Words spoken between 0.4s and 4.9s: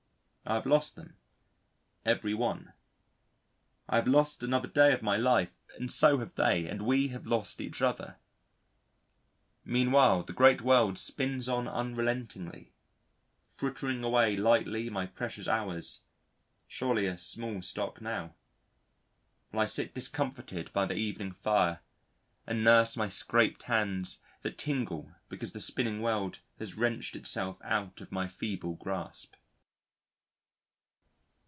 I have lost them, every one. I have lost another